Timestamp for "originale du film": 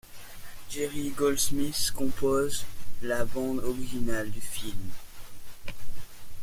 3.59-4.89